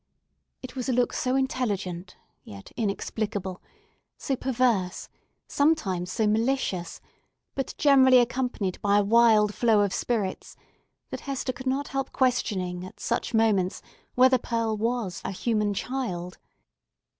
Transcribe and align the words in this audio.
It 0.63 0.75
was 0.75 0.89
a 0.89 0.93
look 0.93 1.13
so 1.13 1.35
intelligent, 1.35 2.17
yet 2.43 2.71
inexplicable, 2.75 3.61
perverse, 4.39 5.09
sometimes 5.47 6.11
so 6.11 6.25
malicious, 6.25 6.99
but 7.53 7.75
generally 7.77 8.17
accompanied 8.17 8.81
by 8.81 8.97
a 8.97 9.03
wild 9.03 9.53
flow 9.53 9.81
of 9.81 9.93
spirits, 9.93 10.55
that 11.11 11.19
Hester 11.29 11.53
could 11.53 11.67
not 11.67 11.89
help 11.89 12.11
questioning 12.11 12.83
at 12.83 12.99
such 12.99 13.35
moments 13.35 13.83
whether 14.15 14.39
Pearl 14.39 14.75
was 14.75 15.21
a 15.23 15.29
human 15.31 15.71
child. 15.71 16.39